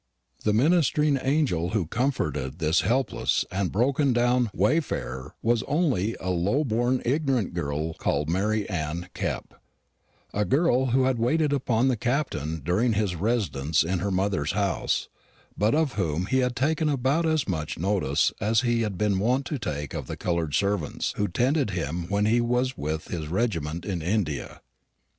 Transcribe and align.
The 0.43 0.51
ministering 0.51 1.19
angel 1.21 1.69
who 1.77 1.85
comforted 1.85 2.57
this 2.57 2.81
helpless 2.81 3.45
and 3.51 3.71
broken 3.71 4.13
down 4.13 4.49
wayfarer 4.51 5.35
was 5.43 5.61
only 5.67 6.15
a 6.19 6.31
low 6.31 6.63
born 6.63 7.03
ignorant 7.05 7.53
girl 7.53 7.93
called 7.93 8.27
Mary 8.27 8.67
Anne 8.67 9.09
Kepp 9.13 9.51
a 10.33 10.43
girl 10.43 10.87
who 10.87 11.03
had 11.03 11.19
waited 11.19 11.53
upon 11.53 11.87
the 11.87 11.95
Captain 11.97 12.61
during 12.61 12.93
his 12.93 13.15
residence 13.15 13.83
in 13.83 13.99
her 13.99 14.09
mother's 14.09 14.53
house, 14.53 15.07
but 15.55 15.75
of 15.75 15.93
whom 15.93 16.25
he 16.25 16.39
had 16.39 16.55
taken 16.55 16.89
about 16.89 17.27
as 17.27 17.47
much 17.47 17.77
notice 17.77 18.33
as 18.41 18.61
he 18.61 18.81
had 18.81 18.97
been 18.97 19.19
wont 19.19 19.45
to 19.45 19.59
take 19.59 19.93
of 19.93 20.07
the 20.07 20.17
coloured 20.17 20.55
servants 20.55 21.13
who 21.17 21.27
tended 21.27 21.69
him 21.69 22.07
when 22.09 22.25
he 22.25 22.41
was 22.41 22.75
with 22.75 23.09
his 23.09 23.27
regiment 23.27 23.85
in 23.85 24.01
India. 24.01 24.61